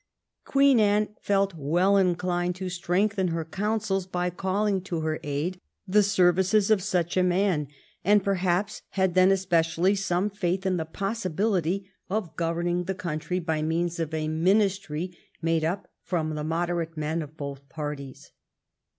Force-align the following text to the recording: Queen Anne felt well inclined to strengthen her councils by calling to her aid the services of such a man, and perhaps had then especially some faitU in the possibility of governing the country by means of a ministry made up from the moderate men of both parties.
Queen 0.45 0.79
Anne 0.79 1.09
felt 1.21 1.53
well 1.53 1.95
inclined 1.95 2.55
to 2.55 2.69
strengthen 2.69 3.27
her 3.27 3.45
councils 3.45 4.07
by 4.07 4.31
calling 4.31 4.81
to 4.81 5.01
her 5.01 5.19
aid 5.21 5.59
the 5.87 6.01
services 6.01 6.71
of 6.71 6.81
such 6.81 7.15
a 7.15 7.21
man, 7.21 7.67
and 8.03 8.23
perhaps 8.23 8.81
had 8.97 9.13
then 9.13 9.29
especially 9.31 9.93
some 9.93 10.27
faitU 10.27 10.65
in 10.65 10.77
the 10.77 10.85
possibility 10.85 11.87
of 12.09 12.35
governing 12.35 12.85
the 12.85 12.95
country 12.95 13.37
by 13.37 13.61
means 13.61 13.99
of 13.99 14.11
a 14.11 14.27
ministry 14.27 15.15
made 15.39 15.63
up 15.63 15.87
from 16.01 16.33
the 16.33 16.43
moderate 16.43 16.97
men 16.97 17.21
of 17.21 17.37
both 17.37 17.69
parties. 17.69 18.31